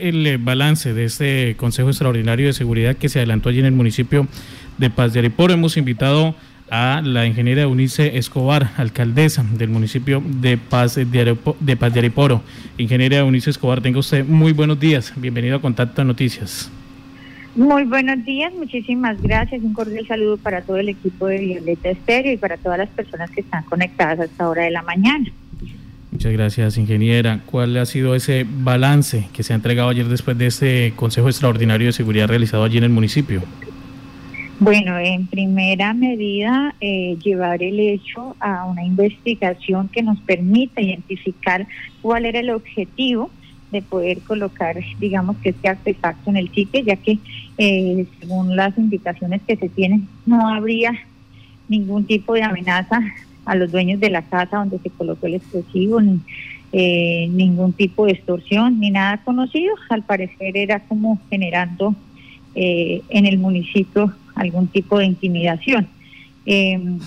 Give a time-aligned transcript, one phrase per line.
[0.00, 3.72] el eh, balance de este Consejo Extraordinario de Seguridad que se adelantó allí en el
[3.72, 4.26] municipio
[4.78, 5.52] de Paz de Ariporo.
[5.52, 6.34] Hemos invitado
[6.70, 12.42] a la ingeniera Unice Escobar, alcaldesa del municipio de Paz de, de Paz de Ariporo.
[12.78, 15.12] Ingeniera Unice Escobar, tenga usted muy buenos días.
[15.16, 16.70] Bienvenido a Contacto Noticias.
[17.56, 19.62] Muy buenos días, muchísimas gracias.
[19.62, 23.30] Un cordial saludo para todo el equipo de Violeta Estéreo y para todas las personas
[23.30, 25.32] que están conectadas a esta hora de la mañana.
[26.20, 27.40] Muchas gracias, ingeniera.
[27.46, 31.86] ¿Cuál ha sido ese balance que se ha entregado ayer después de este Consejo Extraordinario
[31.86, 33.40] de Seguridad realizado allí en el municipio?
[34.58, 41.66] Bueno, en primera medida, eh, llevar el hecho a una investigación que nos permita identificar
[42.02, 43.30] cuál era el objetivo
[43.72, 47.18] de poder colocar, digamos, que este artefacto en el sitio, ya que
[47.56, 50.92] eh, según las indicaciones que se tienen, no habría
[51.66, 53.00] ningún tipo de amenaza
[53.44, 56.20] a los dueños de la casa donde se colocó el explosivo, ni
[56.72, 59.74] eh, ningún tipo de extorsión, ni nada conocido.
[59.88, 61.94] Al parecer era como generando
[62.54, 65.88] eh, en el municipio algún tipo de intimidación.
[66.46, 66.98] Em,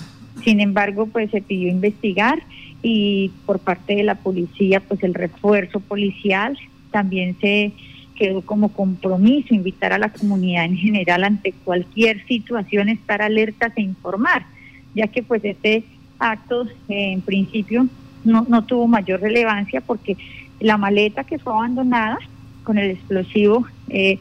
[0.42, 2.42] sin embargo, pues se pidió investigar
[2.82, 6.58] y por parte de la policía, pues el refuerzo policial
[6.90, 7.72] también se
[8.14, 13.82] quedó como compromiso invitar a la comunidad en general ante cualquier situación estar alertas e
[13.82, 14.46] informar,
[14.94, 15.84] ya que pues este
[16.24, 17.86] actos en principio
[18.24, 20.16] no, no tuvo mayor relevancia porque
[20.60, 22.18] la maleta que fue abandonada
[22.62, 24.18] con el explosivo, eh,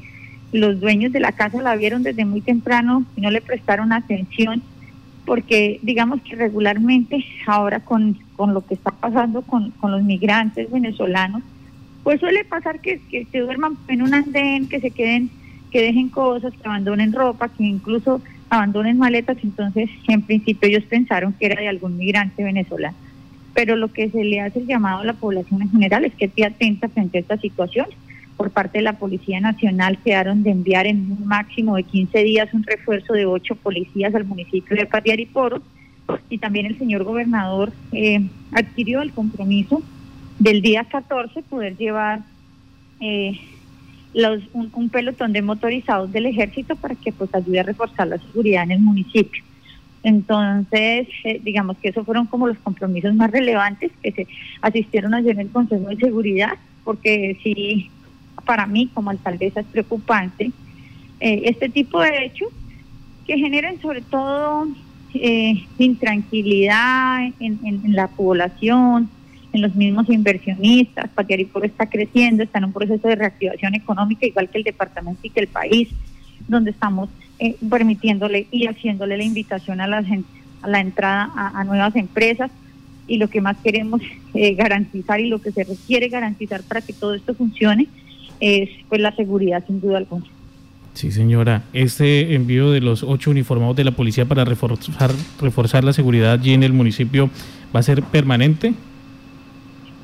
[0.51, 4.61] los dueños de la casa la vieron desde muy temprano y no le prestaron atención
[5.25, 10.69] porque digamos que regularmente ahora con, con lo que está pasando con, con los migrantes
[10.69, 11.41] venezolanos,
[12.03, 15.29] pues suele pasar que, que se duerman en un andén, que se queden,
[15.71, 18.21] que dejen cosas, que abandonen ropa, que incluso
[18.53, 22.95] abandonen maletas, entonces en principio ellos pensaron que era de algún migrante venezolano.
[23.53, 26.25] Pero lo que se le hace el llamado a la población en general es que
[26.25, 27.87] esté atenta frente a esta situación.
[28.37, 32.53] Por parte de la Policía Nacional quedaron de enviar en un máximo de 15 días
[32.53, 35.61] un refuerzo de ocho policías al municipio de Paz y Poro.
[36.29, 39.81] Y también el señor gobernador eh, adquirió el compromiso
[40.39, 42.21] del día 14 poder llevar
[42.99, 43.39] eh,
[44.53, 48.71] un, pelotón de motorizados del ejército para que pues ayude a reforzar la seguridad en
[48.71, 49.43] el municipio.
[50.03, 54.27] Entonces, eh, digamos que esos fueron como los compromisos más relevantes que se
[54.61, 57.89] asistieron ayer en el Consejo de Seguridad, porque sí,
[58.45, 60.51] para mí como alcaldesa es preocupante
[61.19, 62.49] eh, este tipo de hechos
[63.25, 64.67] que generan sobre todo
[65.13, 69.09] eh, intranquilidad en, en la población,
[69.53, 71.09] en los mismos inversionistas.
[71.11, 75.29] Patiaripor está creciendo, está en un proceso de reactivación económica, igual que el departamento y
[75.29, 75.89] que el país,
[76.47, 77.09] donde estamos
[77.39, 80.03] eh, permitiéndole y haciéndole la invitación a la,
[80.61, 82.51] a la entrada a, nuevas empresas.
[83.07, 84.01] Y lo que más queremos
[84.33, 87.87] eh, garantizar y lo que se requiere garantizar para que todo esto funcione
[88.39, 90.25] es pues la seguridad, sin duda alguna.
[90.93, 91.63] Sí, señora.
[91.73, 96.53] Este envío de los ocho uniformados de la policía para reforzar, reforzar la seguridad allí
[96.53, 97.29] en el municipio
[97.75, 98.73] va a ser permanente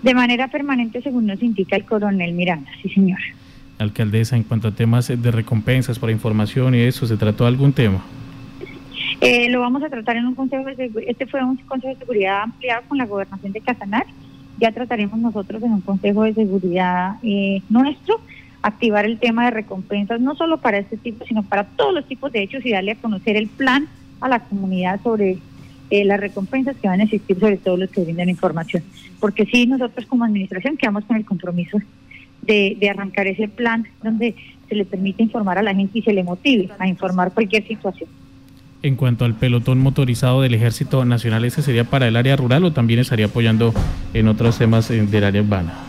[0.02, 3.20] de manera permanente, según nos indica el coronel Miranda, sí señor.
[3.78, 8.02] Alcaldesa, en cuanto a temas de recompensas por información y eso, ¿se trató algún tema?
[9.22, 12.44] Eh, lo vamos a tratar en un consejo de este fue un consejo de seguridad
[12.44, 14.06] ampliado con la gobernación de Casanar.
[14.60, 18.20] Ya trataremos nosotros en un consejo de seguridad eh, nuestro
[18.62, 22.32] activar el tema de recompensas no solo para este tipo, sino para todos los tipos
[22.32, 23.88] de hechos y darle a conocer el plan
[24.20, 25.38] a la comunidad sobre
[25.90, 28.84] eh, las recompensas que van a existir sobre todo los que brindan información.
[29.20, 31.80] Porque sí, nosotros como administración quedamos con el compromiso
[32.42, 34.36] de, de arrancar ese plan donde
[34.68, 38.10] se le permite informar a la gente y se le motive a informar cualquier situación.
[38.82, 42.72] En cuanto al pelotón motorizado del Ejército Nacional, ¿ese sería para el área rural o
[42.72, 43.74] también estaría apoyando
[44.14, 45.89] en otros temas eh, del área urbana?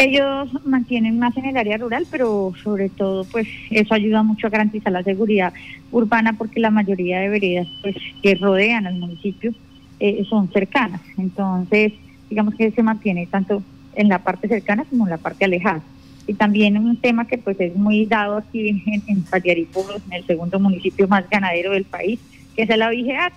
[0.00, 4.50] Ellos mantienen más en el área rural, pero sobre todo, pues eso ayuda mucho a
[4.50, 5.52] garantizar la seguridad
[5.92, 9.52] urbana porque la mayoría de veredas pues, que rodean al municipio
[9.98, 11.02] eh, son cercanas.
[11.18, 11.92] Entonces,
[12.30, 13.62] digamos que se mantiene tanto
[13.94, 15.82] en la parte cercana como en la parte alejada.
[16.26, 20.58] Y también un tema que pues es muy dado aquí en, en en el segundo
[20.58, 22.18] municipio más ganadero del país,
[22.56, 23.36] que es el abigeato,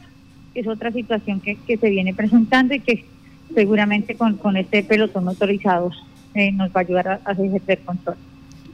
[0.54, 3.04] que es otra situación que, que se viene presentando y que
[3.54, 5.92] seguramente con, con este pelotón motorizado
[6.33, 8.15] eh, nos va a ayudar a, a, ejercer control.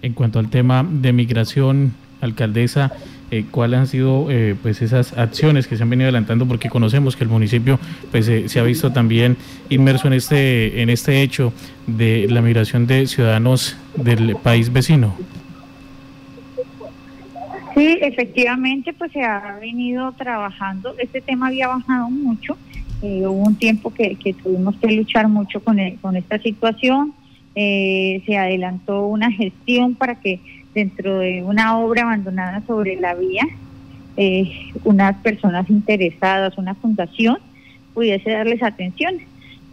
[0.01, 2.91] En cuanto al tema de migración, alcaldesa,
[3.31, 6.47] eh, ¿cuáles han sido eh, pues esas acciones que se han venido adelantando?
[6.47, 7.79] Porque conocemos que el municipio
[8.11, 9.37] pues se ha visto también
[9.69, 11.53] inmerso en este en este hecho
[11.85, 15.15] de la migración de ciudadanos del país vecino.
[17.75, 20.95] Sí, efectivamente, pues se ha venido trabajando.
[20.97, 22.57] Este tema había bajado mucho.
[23.01, 27.13] hubo un tiempo que, que, tuvimos que luchar mucho con, con esta situación
[27.61, 30.39] eh, se adelantó una gestión para que
[30.73, 33.43] dentro de una obra abandonada sobre la vía,
[34.15, 37.37] eh, unas personas interesadas, una fundación,
[37.93, 39.15] pudiese darles atención.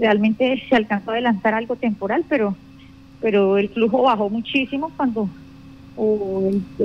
[0.01, 2.57] Realmente se alcanzó a adelantar algo temporal, pero,
[3.21, 5.31] pero el flujo bajó muchísimo cuando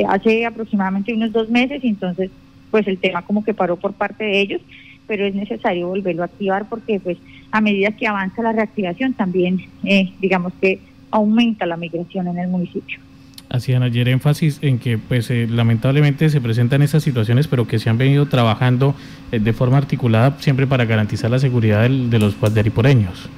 [0.07, 2.29] hace aproximadamente unos dos meses, y entonces
[2.69, 4.61] pues el tema como que paró por parte de ellos,
[5.07, 7.17] pero es necesario volverlo a activar porque pues
[7.51, 10.79] a medida que avanza la reactivación también eh, digamos que
[11.11, 12.99] aumenta la migración en el municipio.
[13.49, 17.89] Hacían ayer énfasis en que pues eh, lamentablemente se presentan esas situaciones, pero que se
[17.89, 18.95] han venido trabajando
[19.31, 23.29] eh, de forma articulada siempre para garantizar la seguridad de los guaderiporeños.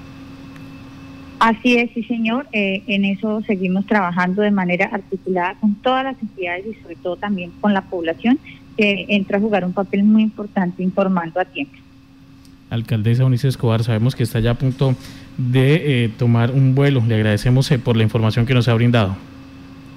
[1.40, 6.22] Así es, sí señor, eh, en eso seguimos trabajando de manera articulada con todas las
[6.22, 8.40] entidades y sobre todo también con la población
[8.78, 11.74] que entra a jugar un papel muy importante informando a tiempo
[12.74, 14.96] alcaldesa Unice Escobar, sabemos que está ya a punto
[15.38, 17.04] de eh, tomar un vuelo.
[17.08, 19.16] Le agradecemos eh, por la información que nos ha brindado.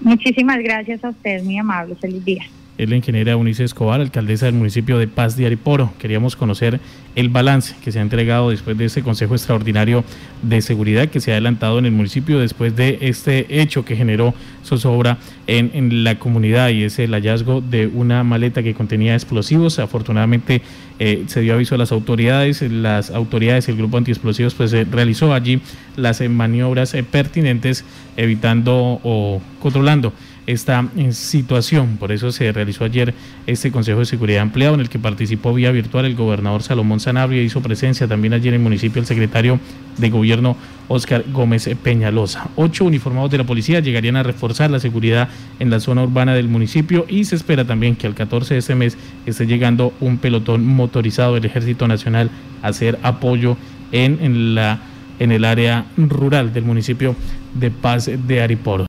[0.02, 1.94] Muchísimas gracias a ustedes, muy amable.
[1.96, 2.44] Feliz día
[2.78, 5.92] es la ingeniera Unice Escobar, alcaldesa del municipio de Paz de Ariporo.
[5.98, 6.80] Queríamos conocer
[7.14, 10.04] el balance que se ha entregado después de este Consejo Extraordinario
[10.42, 14.34] de Seguridad que se ha adelantado en el municipio después de este hecho que generó
[14.64, 19.78] zozobra en, en la comunidad y es el hallazgo de una maleta que contenía explosivos.
[19.78, 20.60] Afortunadamente
[20.98, 25.32] eh, se dio aviso a las autoridades, las autoridades, el grupo antiexplosivos pues eh, realizó
[25.32, 25.60] allí
[25.96, 27.84] las maniobras eh, pertinentes
[28.16, 30.12] evitando o controlando
[30.46, 31.96] esta eh, situación.
[31.98, 33.14] Por eso se realizó ayer
[33.46, 37.42] este Consejo de Seguridad Ampliado en el que participó vía virtual el gobernador Salomón Sanabria,
[37.42, 39.58] hizo presencia también ayer en el municipio el secretario
[39.98, 40.56] de Gobierno
[40.88, 42.48] Óscar Gómez Peñalosa.
[42.54, 45.28] Ocho uniformados de la policía llegarían a reforzar la seguridad
[45.58, 48.74] en la zona urbana del municipio y se espera también que al 14 de este
[48.74, 48.96] mes
[49.26, 52.30] esté llegando un pelotón motorizado del Ejército Nacional
[52.62, 53.56] a hacer apoyo
[53.90, 54.80] en, en la
[55.18, 57.16] en el área rural del municipio
[57.54, 58.84] de Paz de Ariporo.